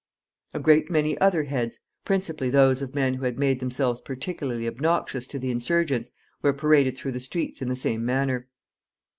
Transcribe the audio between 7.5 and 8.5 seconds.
in the same manner.